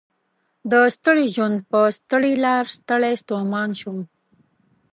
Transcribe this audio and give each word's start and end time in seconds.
د 0.71 0.73
ستړي 0.95 1.25
ژوند 1.35 1.57
په 1.71 1.79
ستړي 1.97 2.33
لار 2.45 2.65
ستړی 2.77 3.13
ستومان 3.23 3.69
شوم 3.79 3.99